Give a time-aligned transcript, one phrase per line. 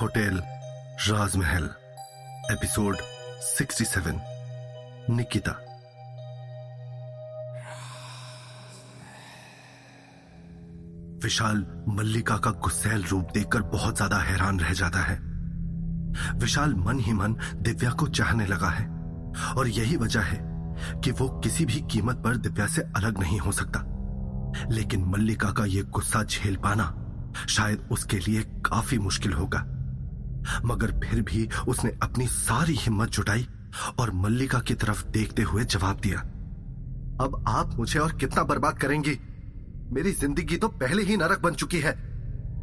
[0.00, 0.36] Hotel,
[1.08, 1.64] राजमहल,
[2.50, 2.96] episode
[3.42, 4.20] 67
[5.10, 5.50] Nikita.
[11.24, 15.16] विशाल मल्लिका का गुस्सेल रूप देखकर बहुत ज़्यादा हैरान रह जाता है।
[16.38, 18.86] विशाल मन ही मन दिव्या को चाहने लगा है,
[19.56, 20.38] और यही वजह है
[21.00, 23.82] कि वो किसी भी कीमत पर दिव्या से अलग नहीं हो सकता।
[24.70, 26.94] लेकिन मल्लिका का यह गुस्सा झेल पाना
[27.48, 29.64] शायद उसके लिए काफ़ी मुश्किल होगा।
[30.64, 33.46] मगर फिर भी उसने अपनी सारी हिम्मत जुटाई
[33.98, 36.20] और मल्लिका की तरफ़ देखते हुए जवाब दिया,
[37.20, 39.18] अब आप मुझे और कितना बर्बाद करेंगी?
[39.92, 41.94] मेरी ज़िंदगी तो पहले ही नरक बन चुकी है।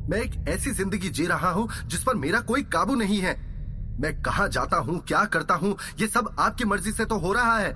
[0.09, 3.35] मैं एक ऐसी ज़िंदगी जी रहा हूँ जिस पर मेरा कोई काबू नहीं है।
[3.99, 7.57] मैं कहा जाता हूँ, क्या करता हूँ, ये सब आपकी मर्ज़ी से तो हो रहा
[7.57, 7.71] है।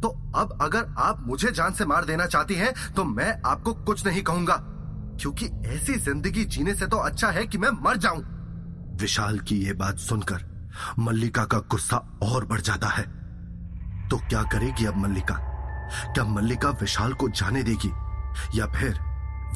[0.00, 4.06] तो अब अगर आप मुझे जान से मार देना चाहती हैं तो मैं आपको कुछ
[4.06, 4.56] नहीं कहूँगा,
[5.20, 8.22] क्योंकि ऐसी ज़िंदगी जीने से तो अच्छा है कि मैं मर जाऊँ।
[8.94, 10.44] विशाल की यह बात सुनकर
[10.98, 13.02] मल्लिका का गुस्सा और बढ़ जाता है।
[14.08, 15.34] तो क्या करेगी अब मल्लिका?
[16.14, 17.90] क्या मल्लिका विशाल को जाने देगी?
[18.58, 18.98] या फिर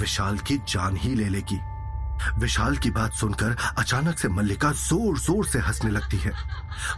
[0.01, 1.59] विशाल की जान ही ले लेगी?
[2.39, 6.33] विशाल की बात सुनकर अचानक से मल्लिका ज़ोर ज़ोर से हंसने लगती है।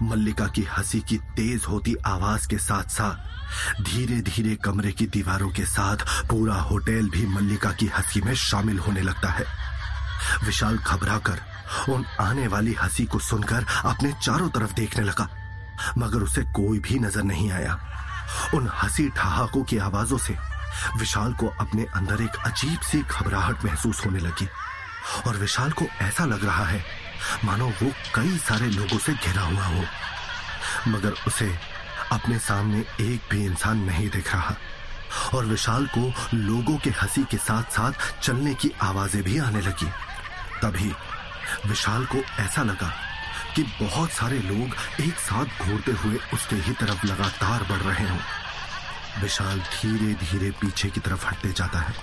[0.02, 5.50] मल्लिका की हँसी की तेज होती आवाज़ के साथ साथ धीरे धीरे कमरे की दीवारों
[5.50, 5.97] के साथ
[6.28, 9.44] पूरा होटल भी मल्लिका की हँसी में शामिल होने लगता है।
[10.44, 11.49] विशाल घबराकर
[11.88, 15.28] उन आने वाली हँसी को सुनकर अपने चारों तरफ़ देखने लगा,
[15.98, 17.78] मगर उसे कोई भी नज़र नहीं आया।
[18.54, 20.36] उन हँसी ठहाकों की आवाजों से
[20.98, 24.48] विशाल को अपने अंदर एक अजीब सी घबराहट महसूस होने लगी,
[25.26, 26.84] और विशाल को ऐसा लग रहा है,
[27.44, 29.84] मानो वो कई सारे लोगों से घिरा हुआ हो।
[30.88, 31.50] मगर उसे
[32.12, 34.54] अपने सामने एक भी इंसान नहीं दिख रहा,
[35.34, 39.91] और विशाल को लोगों के हँसी के साथ साथ चलने की आवाज़ें भी आने लगी।
[40.62, 40.92] तभी
[41.66, 42.92] विशाल को ऐसा लगा
[43.56, 48.18] कि बहुत सारे लोग एक साथ घूरते हुए उसके ही तरफ़ लगातार बढ़ रहे हों।
[49.22, 51.94] विशाल धीरे धीरे पीछे की तरफ़ हटते जाता है।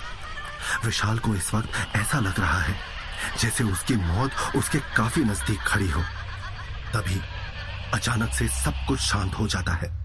[0.84, 2.76] विशाल को इस वक्त ऐसा लग रहा है
[3.40, 6.02] जैसे उसकी मौत उसके काफ़ी नज़दीक खड़ी हो।
[6.94, 7.20] तभी
[7.94, 9.96] अचानक से सब कुछ शांत हो जाता है।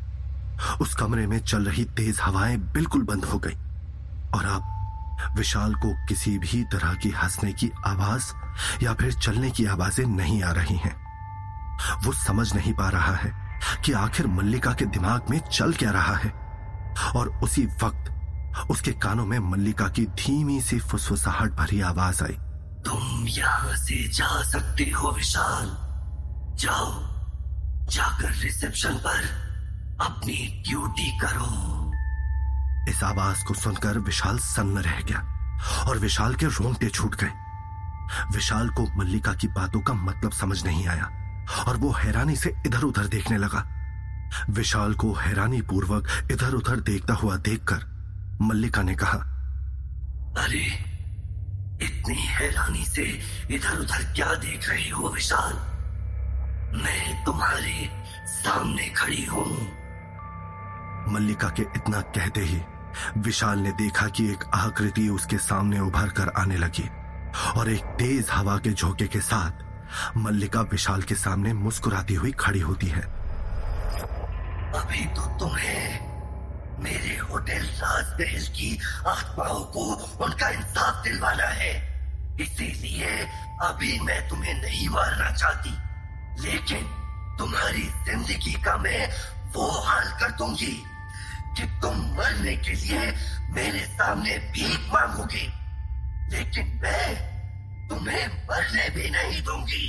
[0.81, 3.55] उस कमरे में चल रही तेज हवाएँ बिल्कुल बंद हो गई
[4.35, 4.72] और अब
[5.31, 8.33] विशाल को किसी भी तरह की हंसने की आवाज़
[8.83, 11.03] या फिर चलने की आवाज़ें नहीं आ रही हैं।
[12.05, 16.15] वो समझ नहीं पा रहा है कि आखिर मल्लिका के दिमाग में चल क्या रहा
[16.15, 16.43] है।
[17.15, 18.09] और उसी वक्त
[18.71, 22.37] उसके कानों में मल्लिका की धीमी सी फुसफुसाहट भरी आवाज़ आई।
[22.85, 25.65] तुम यहाँ से जा सकते हो, विशाल।
[26.57, 26.91] जाओ,
[27.87, 29.43] जाकर रिसेप्शन पर
[30.01, 31.82] अपनी ड्यूटी करो।
[32.89, 35.19] इस आवाज़ को सुनकर विशाल सन्न रह गया
[35.87, 37.31] और विशाल के रोंगटे छूट गए।
[38.35, 41.05] विशाल को मल्लिका की बातों का मतलब समझ नहीं आया
[41.67, 43.65] और वो हैरानी से इधर उधर देखने लगा।
[44.49, 47.85] विशाल को हैरानी पूर्वक इधर उधर देखता हुआ देखकर
[48.41, 49.17] मल्लिका ने कहा,
[50.37, 50.65] अरे,
[51.81, 53.03] इतनी हैरानी से
[53.51, 55.53] इधर उधर क्या देख रही हो विशाल?
[56.83, 57.89] मैं तुम्हारे
[58.25, 59.47] सामने खड़ी हूँ।
[61.13, 62.61] मल्लिका के इतना कहते ही
[63.17, 66.89] विशाल ने देखा कि एक आकृति उसके सामने उभर कर आने लगी
[67.57, 72.59] और एक तेज हवा के झोंके के साथ मल्लिका विशाल के सामने मुस्कुराती हुई खड़ी
[72.59, 73.01] होती है।
[74.73, 75.99] अभी तो तुम्हें
[76.83, 78.77] मेरे होटल राजमहल की
[79.07, 79.83] आत्माओं को
[80.25, 81.73] उनका इंसाफ दिलवाना है।
[82.41, 83.11] इसीलिए
[83.61, 85.69] अभी मैं तुम्हें नहीं मारना चाहती,
[86.41, 86.83] लेकिन
[87.39, 89.07] तुम्हारी ज़िंदगी का मैं
[89.55, 90.75] वो हाल कर दूँगी।
[91.53, 93.11] कि तुम मरने के लिए
[93.51, 95.45] मेरे सामने भीख मांगोगे,
[96.29, 97.15] लेकिन मैं
[97.89, 99.85] तुम्हें मरने भी नहीं दूँगी।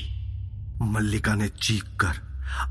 [0.83, 2.23] मल्लिका ने चीख कर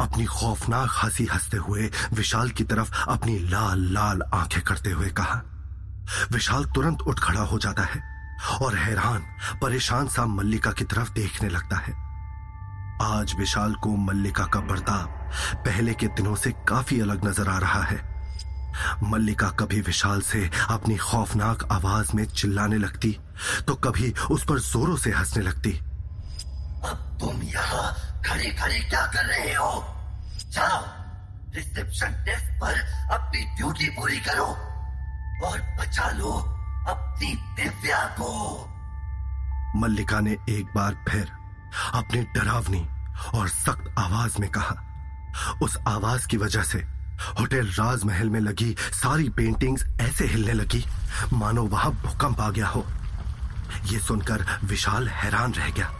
[0.01, 5.41] अपनी खौफनाक हँसी हँसते हुए विशाल की तरफ़ अपनी लाल लाल आँखें करते हुए कहा,
[6.31, 8.01] विशाल तुरंत उठ खड़ा हो जाता है
[8.61, 9.21] और हैरान,
[9.61, 11.93] परेशान सा मल्लिका की तरफ़ देखने लगता है।
[13.01, 15.07] आज विशाल को मल्लिका का बर्ताव
[15.65, 18.12] पहले के दिनों से काफ़ी अलग नज़र आ रहा है।
[19.03, 23.17] मल्लिका कभी विशाल से अपनी खौफनाक आवाज़ में चिल्लाने लगती
[23.67, 27.85] तो कभी उस पर जोरों से हंसने लगती। अब तुम यहाँ
[28.25, 29.71] खड़े खड़े क्या कर रहे हो?
[30.49, 30.83] जाओ
[31.55, 32.79] रिसेप्शन डेस्क पर
[33.13, 34.45] अपनी ड्यूटी पूरी करो
[35.47, 36.31] और बचा लो
[36.89, 38.29] अपनी दिव्या को।
[39.75, 41.31] मल्लिका ने एक बार फिर
[41.93, 42.87] अपनी डरावनी
[43.35, 44.75] और सख्त आवाज़ में कहा।
[45.61, 46.83] उस आवाज़ की वजह से
[47.39, 50.85] होटल राजमहल में लगी सारी पेंटिंग्स ऐसे हिलने लगी।
[51.33, 52.85] मानो वहाँ भूकंप आ गया हो।
[53.85, 55.93] यह सुनकर विशाल हैरान रह गया।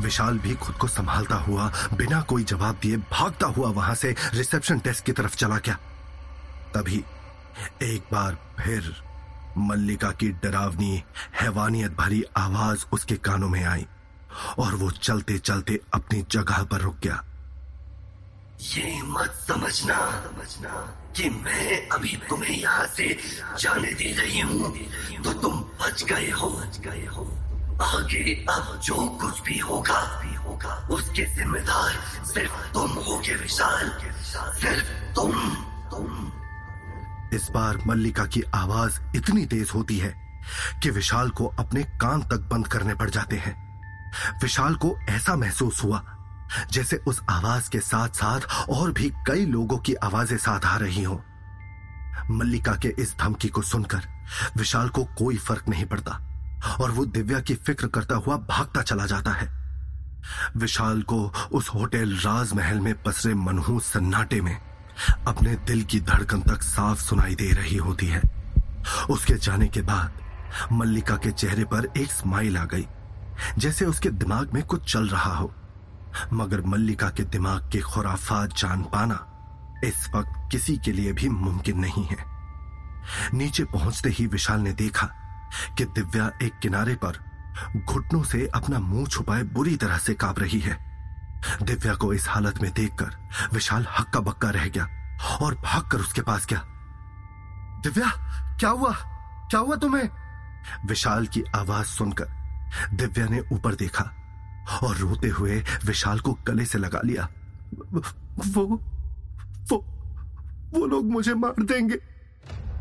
[0.00, 4.78] विशाल भी खुद को संभालता हुआ, बिना कोई जवाब दिए भागता हुआ वहाँ से रिसेप्शन
[4.78, 5.74] डेस्क की तरफ़ चला गया।
[6.74, 7.04] तभी
[7.82, 9.02] एक बार फिर
[9.58, 11.04] मल्लिका की डरावनी,
[11.40, 13.86] हैवानियत भरी आवाज़ उसके कानों में आई
[14.58, 17.24] और वो चलते चलते अपनी जगह पर रुक गया।
[18.60, 20.70] ये मत समझना समझना
[21.16, 23.18] कि मैं अभी तुम्हें यहाँ से
[23.58, 24.70] जाने दे रही हूँ
[25.24, 27.24] तो तुम बच गए हो। बच गए हो
[27.82, 33.90] आगे अब जो कुछ भी होगा भी होगा उसके जिम्मेदार सिर्फ़ तुम होगे विशाल।
[34.60, 35.32] सिर्फ़ तुम
[35.90, 36.32] तुम।
[37.36, 40.14] इस बार मल्लिका की आवाज़ इतनी तेज होती है
[40.82, 43.56] कि विशाल को अपने कान तक बंद करने पड़ जाते हैं।
[44.42, 46.04] विशाल को ऐसा महसूस हुआ
[46.70, 51.02] जैसे उस आवाज़ के साथ साथ और भी कई लोगों की आवाज़ें साथ आ रही
[51.02, 51.22] हो।
[52.30, 54.06] मल्लिका के इस धमकी को सुनकर
[54.56, 56.20] विशाल को कोई फ़र्क नहीं पड़ता
[56.80, 59.48] और वो दिव्या की फ़िक्र करता हुआ भागता चला जाता है।
[60.56, 61.18] विशाल को
[61.52, 64.56] उस होटल राजमहल में पसरे मनहूस सन्नाटे में
[65.26, 68.22] अपने दिल की धड़कन तक साफ़ सुनाई दे रही होती है।
[69.10, 72.86] उसके जाने के बाद मल्लिका के चेहरे पर एक स्माइल आ गई,
[73.58, 75.52] जैसे उसके दिमाग में कुछ चल रहा हो।
[76.32, 79.32] मगर मल्लिका के दिमाग के खुराफात जान पाना
[79.84, 82.16] इस वक्त किसी के लिए भी मुमकिन नहीं है।
[83.34, 85.06] नीचे पहुँचते ही विशाल ने देखा
[85.78, 87.24] कि दिव्या एक किनारे पर
[87.76, 90.86] घुटनों से अपना मुँह छुपाए बुरी तरह से काँप रही है।
[91.62, 94.84] दिव्या को इस हालत में देखकर विशाल हक्का बक्का रह गया
[95.42, 96.62] और भागकर उसके पास गया।
[97.82, 98.08] दिव्या,
[98.58, 98.92] क्या हुआ?
[99.50, 100.10] क्या हुआ तुम्हें?
[100.86, 102.24] विशाल की आवाज़ सुनकर
[102.92, 104.10] दिव्या ने ऊपर देखा
[104.82, 107.28] और रोते हुए विशाल को गले से लगा लिया।
[107.74, 108.64] वो
[109.70, 109.84] वो
[110.74, 111.96] वो लोग मुझे मार देंगे।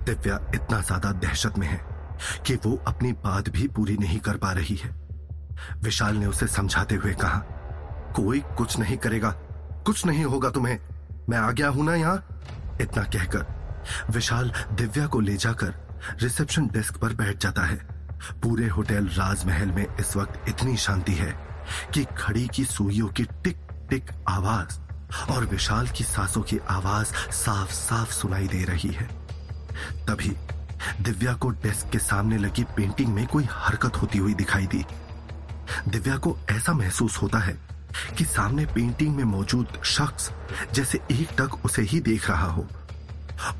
[0.05, 1.79] दिव्या इतना ज़्यादा दहशत में है
[2.45, 4.89] कि वो अपनी बात भी पूरी नहीं कर पा रही है।
[5.83, 7.39] विशाल ने उसे समझाते हुए कहा,
[8.15, 9.31] कोई कुछ नहीं करेगा,
[9.85, 10.79] कुछ नहीं होगा तुम्हें।
[11.29, 12.17] मैं आ गया हूँ ना यहाँ?
[12.81, 15.73] इतना कहकर विशाल दिव्या को ले जाकर
[16.21, 17.77] रिसेप्शन डेस्क पर बैठ जाता है।
[18.43, 21.33] पूरे होटल राजमहल में इस वक्त इतनी शांति है
[21.93, 23.57] कि घड़ी की सुइयों की टिक
[23.89, 24.79] टिक आवाज़
[25.31, 29.07] और विशाल की सांसों की आवाज़ साफ़ साफ़ सुनाई दे रही है।
[30.07, 30.35] तभी
[31.01, 34.85] दिव्या को डेस्क के सामने लगी पेंटिंग में कोई हरकत होती हुई दिखाई दी।
[35.87, 37.57] दिव्या को ऐसा महसूस होता है
[38.17, 40.31] कि सामने पेंटिंग में मौजूद शख्स
[40.73, 42.67] जैसे एक टक उसे ही देख रहा हो।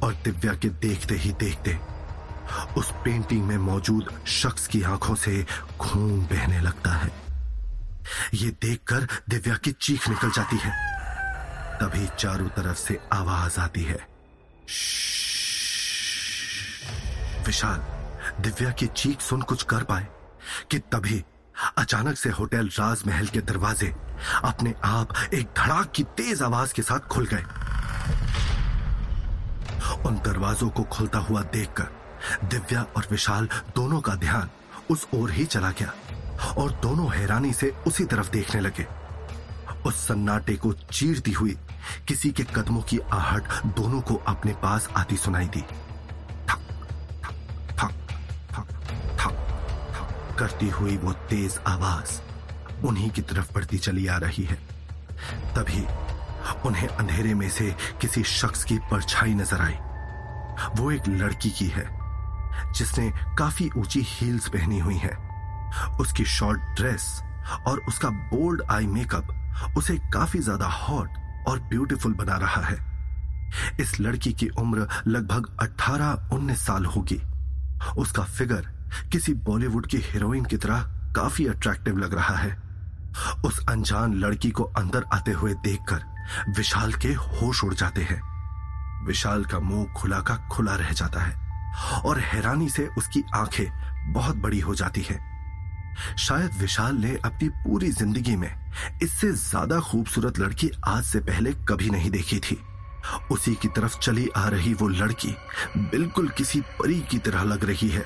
[0.03, 1.77] और दिव्या के देखते ही देखते
[2.77, 5.45] उस पेंटिंग में मौजूद शख्स की आँखों से
[5.79, 7.24] खून बहने लगता है।
[8.33, 10.71] ये देखकर दिव्या की चीख निकल जाती है।
[11.79, 13.99] तभी चारों तरफ़ से आवाज़ आती है।
[17.45, 17.79] विशाल
[18.43, 20.07] दिव्या की चीख सुन कुछ कर पाए
[20.71, 21.23] कि तभी
[21.77, 23.95] अचानक से होटल राजमहल के दरवाजे
[24.43, 27.43] अपने आप एक धड़ाक की तेज आवाज़ के साथ खुल गए
[30.05, 34.49] उन दरवाजों को खुलता हुआ देखकर दिव्या और विशाल दोनों का ध्यान
[34.89, 35.93] उस ओर ही चला गया
[36.53, 38.85] और दोनों हैरानी से उसी तरफ़ देखने लगे।
[39.85, 41.57] उस सन्नाटे को चीरती हुई
[42.07, 45.61] किसी के कदमों की आहट दोनों को अपने पास आती सुनाई दी।
[46.49, 46.59] थक
[47.25, 47.35] थक
[47.79, 47.91] थक
[48.51, 48.67] थक
[49.19, 52.19] थक करती हुई वो तेज आवाज़
[52.87, 54.55] उन्हीं की तरफ़ बढ़ती चली आ रही है।
[55.55, 55.85] तभी
[56.65, 59.77] उन्हें अंधेरे में से किसी शख्स की परछाई नज़र आई।
[60.75, 61.85] वो एक लड़की की है,
[62.73, 65.24] जिसने काफ़ी ऊँची हील्स पहनी हुई है।
[65.99, 67.05] उसकी शॉर्ट ड्रेस
[67.67, 71.17] और उसका बोल्ड आई मेकअप उसे काफ़ी ज़्यादा हॉट
[71.47, 72.77] और ब्यूटीफुल बना रहा है।
[73.79, 77.21] इस लड़की की उम्र लगभग 18-19 साल होगी।
[77.97, 78.67] उसका फिगर
[79.11, 80.81] किसी बॉलीवुड की हीरोइन की तरह
[81.15, 82.51] काफ़ी अट्रैक्टिव लग रहा है।
[83.45, 88.21] उस अनजान लड़की को अंदर आते हुए देखकर विशाल के होश उड़ जाते हैं।
[89.05, 94.35] विशाल का मुँह खुला का खुला रह जाता है और हैरानी से उसकी आँखें बहुत
[94.35, 95.19] बड़ी हो जाती है।
[96.17, 98.51] शायद विशाल ने अपनी पूरी ज़िंदगी में
[99.03, 102.57] इससे ज़्यादा खूबसूरत लड़की आज से पहले कभी नहीं देखी थी।
[103.31, 105.35] उसी की तरफ़ चली आ रही वो लड़की
[105.77, 108.05] बिल्कुल किसी परी की तरह लग रही है।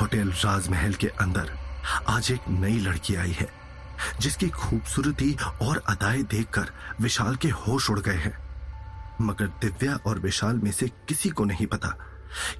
[0.00, 1.50] होटल राजमहल के अंदर
[2.08, 3.48] आज एक नई लड़की आई है,
[4.20, 8.36] जिसकी खूबसूरती और अदाएँ देखकर विशाल के होश उड़ गए हैं।
[9.20, 11.96] मगर दिव्या और विशाल में से किसी को नहीं पता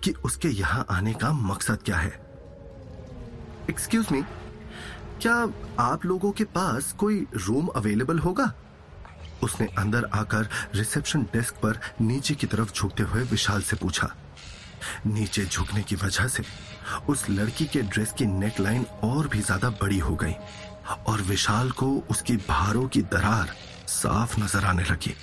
[0.05, 2.26] कि उसके यहाँ आने का मकसद क्या है।
[3.71, 4.21] एक्सक्यूज मी
[5.23, 5.35] क्या
[5.81, 8.53] आप लोगों के पास कोई रूम अवेलेबल होगा?
[9.43, 14.09] उसने अंदर आकर रिसेप्शन डेस्क पर नीचे की तरफ़ झुकते हुए विशाल से पूछा।
[15.07, 16.43] नीचे झुकने की वजह से
[17.09, 20.35] उस लड़की के ड्रेस की नेकलाइन और भी ज़्यादा बड़ी हो गई
[21.09, 23.55] और विशाल को उसकी भारों की दरार
[23.89, 25.15] साफ़ नज़र आने लगी।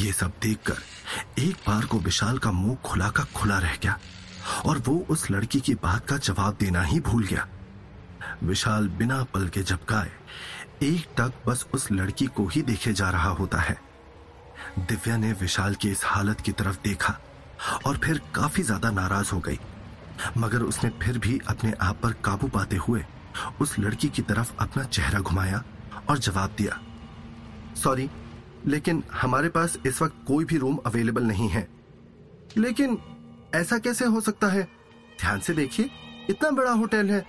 [0.00, 3.98] ये सब देखकर एक बार को विशाल का मुँह खुला का खुला रह गया
[4.66, 7.48] और वो उस लड़की की बात का जवाब देना ही भूल गया।
[8.42, 10.10] विशाल बिना पल के झपकाए,
[10.82, 13.76] एक तक बस उस लड़की को ही देखे जा रहा होता है।
[14.78, 17.18] दिव्या ने विशाल की इस हालत की तरफ़ देखा
[17.86, 19.58] और फिर काफ़ी ज़्यादा नाराज़ हो गई।
[20.38, 23.04] मगर उसने फिर भी अपने आप पर काबू पाते हुए
[23.60, 25.62] उस लड़की की तरफ़ अपना चेहरा घुमाया
[26.10, 26.78] और जवाब दिया,
[27.76, 28.08] सॉरी,
[28.66, 31.66] लेकिन हमारे पास इस वक्त कोई भी रूम अवेलेबल नहीं है।
[32.56, 32.98] लेकिन
[33.54, 34.62] ऐसा कैसे हो सकता है?
[35.20, 35.90] ध्यान से देखिए,
[36.30, 37.24] इतना बड़ा होटल है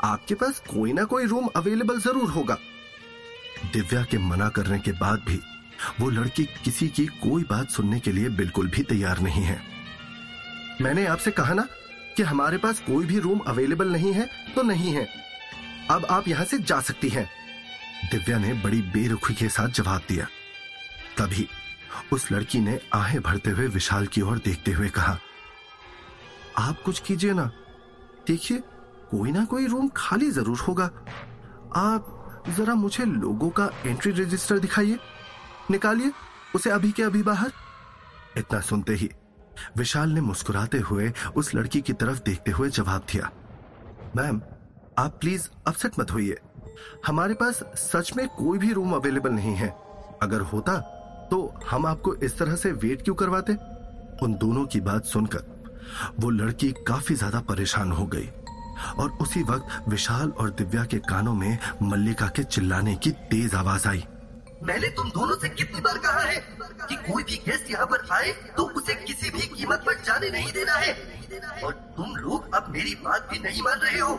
[0.00, 2.56] आपके पास कोई ना कोई रूम अवेलेबल ज़रूर होगा।
[3.72, 5.40] दिव्या के मना करने के बाद भी
[6.00, 9.60] वो लड़की किसी की कोई बात सुनने के लिए बिल्कुल भी तैयार नहीं है।
[10.80, 11.66] मैंने आपसे कहा ना
[12.16, 15.06] कि हमारे पास कोई भी रूम अवेलेबल नहीं है तो नहीं है।
[15.90, 17.28] अब आप यहाँ से जा सकती हैं।
[18.10, 20.26] दिव्या ने बड़ी बेरुखी के साथ जवाब दिया।
[21.18, 21.48] तभी
[22.12, 25.18] उस लड़की ने आहें भरते हुए विशाल की ओर देखते हुए कहा,
[26.58, 27.50] आप कुछ कीजिए ना।
[28.26, 28.62] देखिए
[29.10, 30.90] कोई ना कोई रूम खाली ज़रूर होगा।
[31.76, 34.98] आप जरा मुझे लोगों का एंट्री रजिस्टर दिखाइए।
[35.70, 36.12] निकालिए,
[36.54, 37.52] उसे अभी के अभी बाहर।
[38.38, 39.10] इतना सुनते ही
[39.76, 43.30] विशाल ने मुस्कुराते हुए उस लड़की की तरफ़ देखते हुए जवाब दिया,
[44.16, 44.40] मैम,
[44.98, 46.38] आप प्लीज़ अपसेट मत होइए।
[47.06, 49.68] हमारे पास सच में कोई भी रूम अवेलेबल नहीं है।
[50.22, 50.78] अगर होता
[51.30, 51.38] तो
[51.70, 53.52] हम आपको इस तरह से वेट क्यों करवाते?
[54.22, 55.58] उन दोनों की बात सुनकर
[56.20, 58.28] वो लड़की काफ़ी ज़्यादा परेशान हो गई।
[58.98, 63.88] और उसी वक्त विशाल और दिव्या के कानों में मल्लिका के चिल्लाने की तेज आवाज़
[63.88, 64.04] आई।
[64.64, 66.36] मैंने तुम दोनों से कितनी बार कहा है
[66.88, 70.52] कि कोई भी गेस्ट यहाँ पर आए तो उसे किसी भी कीमत पर जाने नहीं
[70.52, 70.92] देना है।
[71.64, 74.18] और तुम लोग अब मेरी बात भी नहीं मान रहे हो।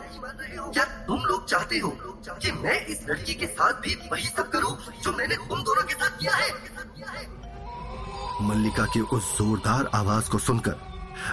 [0.72, 1.90] क्या तुम लोग चाहते हो
[2.32, 5.94] कि मैं इस लड़की के साथ भी वही सब करूँ जो मैंने तुम दोनों के
[5.94, 6.50] साथ किया है?
[8.42, 10.76] मल्लिका की उस जोरदार आवाज़ को सुनकर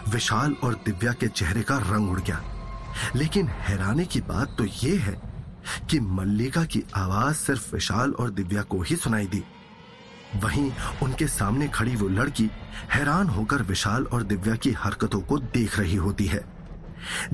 [0.09, 2.43] विशाल और दिव्या के चेहरे का रंग उड़ गया।
[3.15, 5.17] लेकिन हैरानी की बात तो ये है
[5.89, 9.43] कि मल्लिका की आवाज़ सिर्फ़ विशाल और दिव्या को ही सुनाई दी।
[10.35, 10.71] वहीं
[11.03, 12.49] उनके सामने खड़ी वो लड़की
[12.91, 16.43] हैरान होकर विशाल और दिव्या की हरकतों को देख रही होती है।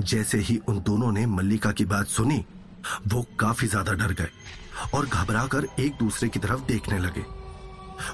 [0.00, 2.44] जैसे ही उन दोनों ने मल्लिका की बात सुनी,
[3.08, 4.28] वो काफ़ी ज़्यादा डर गए
[4.94, 7.24] और घबराकर एक दूसरे की तरफ़ देखने लगे।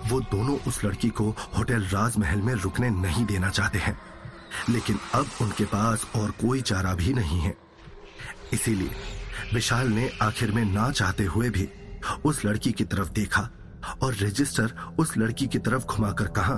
[0.09, 3.97] वो दोनों उस लड़की को होटल राजमहल में रुकने नहीं देना चाहते हैं।
[4.71, 7.57] लेकिन अब उनके पास और कोई चारा भी नहीं है।
[8.53, 8.91] इसीलिए
[9.55, 11.69] विशाल ने आखिर में ना चाहते हुए भी
[12.25, 13.49] उस लड़की की तरफ़ देखा
[14.03, 16.55] और रजिस्टर उस लड़की की तरफ़ घुमाकर कहा,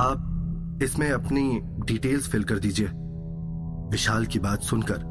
[0.00, 2.88] आप इसमें अपनी डिटेल्स फिल कर दीजिए।
[3.90, 5.10] विशाल की बात सुनकर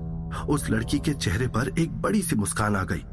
[0.49, 3.03] उस लड़की के चेहरे पर एक बड़ी सी मुस्कान आ गई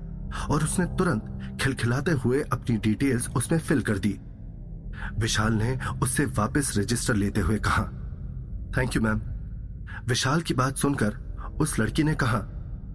[0.50, 4.18] और उसने तुरंत खिलखिलाते हुए अपनी डिटेल्स उसमें फिल कर दी।
[5.18, 7.82] विशाल ने उससे वापस रजिस्टर लेते हुए कहा
[8.76, 9.20] थैंक यू मैम
[10.06, 11.16] विशाल की बात सुनकर
[11.60, 12.38] उस लड़की ने कहा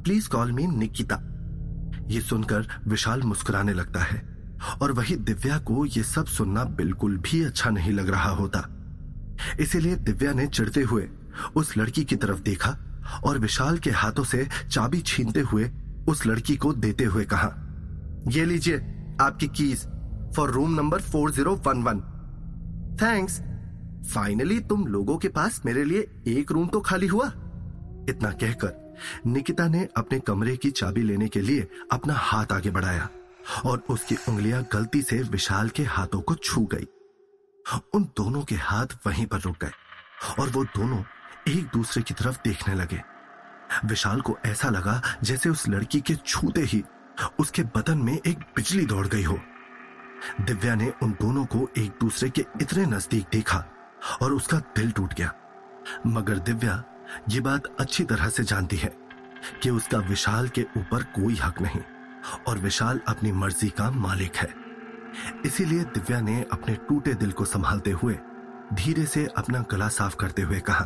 [0.03, 1.15] प्लीज़ कॉल मी निकिता
[2.07, 4.21] ये सुनकर विशाल मुस्कुराने लगता है
[4.81, 8.67] और वही दिव्या को ये सब सुनना बिल्कुल भी अच्छा नहीं लग रहा होता।
[9.59, 11.09] इसीलिए दिव्या ने चिढ़ते हुए
[11.55, 12.77] उस लड़की की तरफ़ देखा
[13.23, 15.71] और विशाल के हाथों से चाबी छीनते हुए
[16.07, 17.49] उस लड़की को देते हुए कहा,
[18.27, 18.77] ये लीजिए
[19.21, 19.87] आपकी keys
[20.35, 21.99] for room number four zero one one
[23.01, 23.41] thanks
[24.03, 27.27] finally तुम लोगों के पास मेरे लिए एक रूम तो खाली हुआ।
[28.09, 28.81] इतना कहकर
[29.27, 33.09] निकिता ने अपने कमरे की चाबी लेने के लिए अपना हाथ आगे बढ़ाया
[33.65, 36.87] और उसकी उंगलियाँ गलती से विशाल के हाथों को छू गई।
[37.93, 39.71] उन दोनों के हाथ वहीं पर रुक गए
[40.39, 41.03] और वो दोनों
[41.47, 43.01] एक दूसरे की तरफ़ देखने लगे।
[43.85, 46.83] विशाल को ऐसा लगा जैसे उस लड़की के छूते ही
[47.39, 49.39] उसके बदन में एक बिजली दौड़ गई हो।
[50.41, 53.65] दिव्या ने उन दोनों को एक दूसरे के इतने नज़दीक देखा
[54.21, 55.31] और उसका दिल टूट गया।
[56.07, 56.83] मगर दिव्या
[57.29, 58.93] ये बात अच्छी तरह से जानती है
[59.63, 61.81] कि उसका विशाल के ऊपर कोई हक नहीं
[62.47, 64.53] और विशाल अपनी मर्ज़ी का मालिक है।
[65.45, 68.17] इसीलिए दिव्या ने अपने टूटे दिल को संभालते हुए
[68.73, 70.85] धीरे से अपना गला साफ़ करते हुए कहा,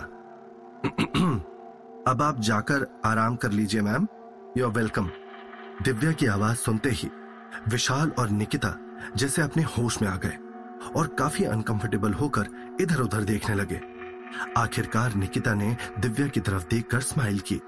[2.08, 4.08] अब आप जाकर आराम कर लीजिए, मैम।
[4.58, 5.10] यू वेलकम
[5.84, 7.10] दिव्या की आवाज़ सुनते ही
[7.68, 8.76] विशाल और निकिता
[9.18, 10.38] जैसे अपने होश में आ गए
[10.96, 12.48] और काफ़ी अनकंफर्टेबल होकर
[12.82, 13.80] इधर उधर देखने लगे।
[14.58, 17.60] आखिरकार निकिता ने दिव्या की तरफ़ देखकर स्माइल की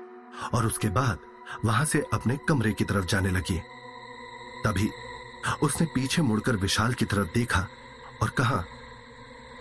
[0.54, 1.20] और उसके बाद
[1.66, 3.60] वहाँ से अपने कमरे की तरफ़ जाने लगी।
[4.66, 4.90] तभी
[5.64, 7.68] उसने पीछे मुड़कर विशाल की तरफ़ देखा
[8.22, 8.64] और कहा,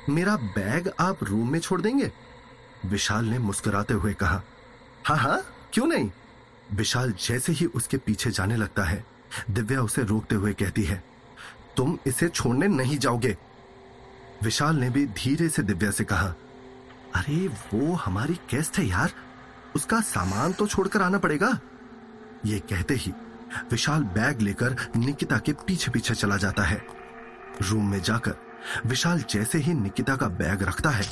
[0.09, 2.11] मेरा बैग आप रूम में छोड़ देंगे?
[2.87, 4.43] विशाल ने मुस्कुराते हुए कहा
[5.05, 5.41] हाँ हाँ
[5.73, 6.11] क्यों नहीं?
[6.73, 9.05] विशाल जैसे ही उसके पीछे जाने लगता है,
[9.51, 11.03] दिव्या उसे रोकते हुए कहती है,
[11.77, 13.37] तुम इसे छोड़ने नहीं जाओगे।
[14.43, 16.35] विशाल ने भी धीरे से दिव्या से कहा,
[17.17, 19.13] अरे, वो हमारी गेस्ट है यार।
[19.77, 21.59] उसका सामान तो छोड़कर आना पड़ेगा।
[22.47, 23.13] ये कहते ही
[23.71, 26.83] विशाल बैग लेकर निकिता के पीछे पीछे चला जाता है।
[27.63, 28.35] रूम में जाकर
[28.87, 31.05] विशाल जैसे ही निकिता का बैग रखता है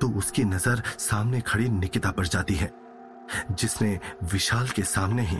[0.00, 2.70] तो उसकी नज़र सामने खड़ी निकिता पर जाती है,
[3.52, 5.36] जिसने विशाल के सामने ही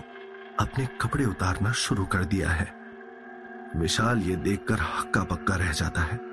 [0.61, 2.73] अपने कपड़े उतारना शुरू कर दिया है।
[3.77, 6.30] विशाल ये देखकर हक्का पक्का रह जाता है।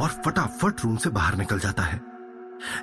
[0.00, 2.00] और फटाफट रूम से बाहर निकल जाता है।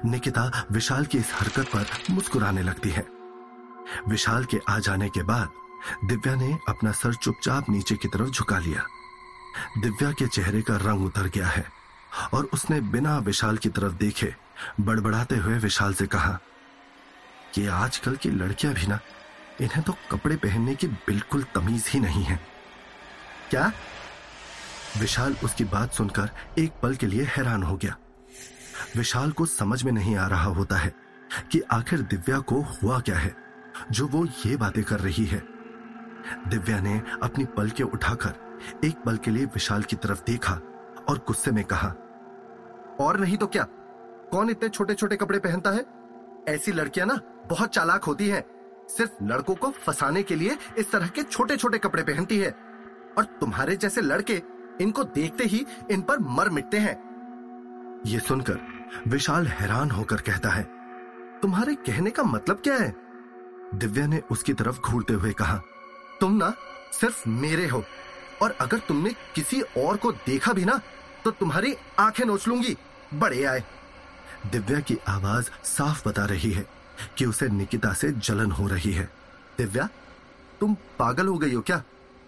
[0.05, 3.05] निकिता विशाल की इस हरकत पर मुस्कुराने लगती है।
[4.07, 5.49] विशाल के आ जाने के बाद
[6.05, 8.85] दिव्या ने अपना सर चुपचाप नीचे की तरफ़ झुका लिया।
[9.77, 11.65] दिव्या के चेहरे का रंग उतर गया है
[12.33, 14.33] और उसने बिना विशाल की तरफ़ देखे
[14.79, 16.39] बड़बड़ाते हुए विशाल से कहा
[17.53, 18.99] कि आजकल की लड़कियाँ भी ना,
[19.61, 22.39] इन्हें तो कपड़े पहनने की बिल्कुल तमीज ही नहीं है।
[23.49, 23.71] क्या?
[24.99, 26.29] विशाल उसकी बात सुनकर
[26.59, 27.95] एक पल के लिए हैरान हो गया।
[28.97, 30.93] विशाल को समझ में नहीं आ रहा होता है
[31.51, 33.35] कि आखिर दिव्या को हुआ क्या है,
[33.91, 35.41] जो वो ये बातें कर रही है।
[36.47, 38.33] दिव्या ने अपनी पल के उठाकर
[38.85, 40.53] एक पल के लिए विशाल की तरफ़ देखा
[41.09, 41.87] और गुस्से में कहा,
[42.99, 43.63] और नहीं तो क्या?
[44.31, 45.85] कौन इतने छोटे छोटे कपड़े पहनता है?
[46.47, 48.43] ऐसी लड़कियाँ ना बहुत चालाक होती हैं।
[48.89, 52.49] सिर्फ़ लड़कों को फंसाने के लिए इस तरह के छोटे छोटे कपड़े पहनती है।
[53.17, 54.41] और तुम्हारे जैसे लड़के
[54.81, 56.95] इनको देखते ही इन पर मर मिटते हैं।
[58.05, 58.59] ये सुनकर
[59.07, 60.63] विशाल हैरान होकर कहता है,
[61.41, 62.95] तुम्हारे कहने का मतलब क्या है?
[63.75, 65.61] दिव्या ने उसकी तरफ़ घूरते हुए कहा,
[66.21, 66.53] तुम ना
[66.91, 67.83] सिर्फ़ मेरे हो,
[68.41, 70.79] और अगर तुमने किसी और को देखा भी ना
[71.25, 72.75] तो तुम्हारी आँखें नोच लूँगी।
[73.13, 73.63] बड़े आए।
[74.51, 76.65] दिव्या की आवाज़ साफ़ बता रही है
[77.17, 79.09] कि उसे निकिता से जलन हो रही है।
[79.57, 79.87] दिव्या,
[80.61, 81.83] तुम पागल हो गई हो क्या?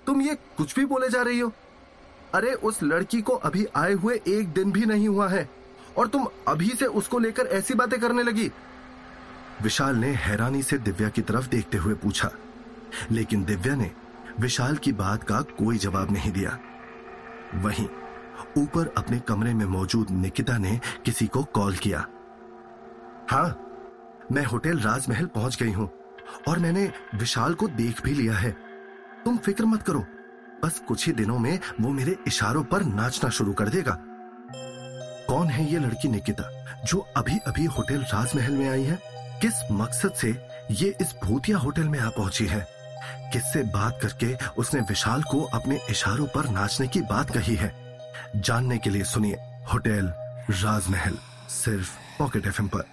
[0.08, 1.52] तुम ये कुछ भी बोले जा रही हो?
[2.34, 5.50] अरे, उस लड़की को अभी आए हुए एक दिन भी नहीं हुआ है।
[5.98, 8.52] और तुम अभी से उसको लेकर ऐसी बातें करने लगी।
[9.64, 12.32] विशाल ने हैरानी से दिव्या की तरफ़ देखते हुए पूछा।
[13.12, 13.92] लेकिन दिव्या ने
[14.40, 16.58] विशाल की बात का कोई जवाब नहीं दिया।
[17.56, 17.88] वहीं,
[18.58, 22.06] ऊपर अपने कमरे में मौजूद निकिता ने किसी को कॉल किया।
[23.32, 23.66] हाँ
[24.32, 25.90] मैं होटल राजमहल पहुँच गई हूँ,
[26.48, 28.52] और मैंने विशाल को देख भी लिया है।
[29.26, 30.06] तुम फ़िक्र मत करो
[30.64, 33.98] बस कुछ ही दिनों में वो मेरे इशारों पर नाचना शुरू कर देगा।
[35.28, 39.00] कौन है ये लड़की निकिता, जो अभी अभी होटल राजमहल में आई है?
[39.42, 42.68] किस मकसद से ये इस भूतिया होटल में आ पहुँची है?
[43.34, 48.00] किससे बात करके उसने विशाल को अपने इशारों पर नाचने की बात कही है?
[48.36, 49.36] जानने के लिए सुनिए
[49.74, 50.14] होटल
[50.50, 51.18] राजमहल,
[51.50, 52.84] सिर्फ़ पॉकेट एफएम पर।